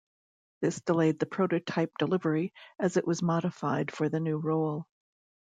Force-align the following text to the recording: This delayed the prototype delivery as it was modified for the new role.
This 0.61 0.81
delayed 0.81 1.19
the 1.19 1.27
prototype 1.27 1.95
delivery 1.99 2.55
as 2.79 2.97
it 2.97 3.05
was 3.05 3.21
modified 3.21 3.93
for 3.93 4.09
the 4.09 4.19
new 4.19 4.37
role. 4.39 4.87